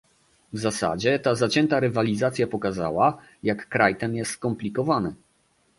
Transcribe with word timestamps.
W 0.53 0.59
zasadzie 0.59 1.19
ta 1.19 1.35
zacięta 1.35 1.79
rywalizacja 1.79 2.47
pokazała, 2.47 3.17
jak 3.43 3.69
kraj 3.69 3.95
ten 3.95 4.15
jest 4.15 4.31
skomplikowany 4.31 5.13